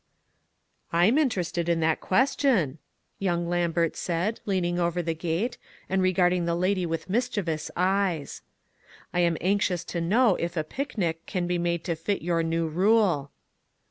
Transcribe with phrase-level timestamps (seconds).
[0.91, 2.79] '•I'm interested in that question,"
[3.19, 8.41] young Lambert said, leaning over the gate, and re garding the lady with mischievous eyes.
[8.87, 12.41] u I am anxious to know if a picnic can be made to fit your
[12.41, 13.29] new rule."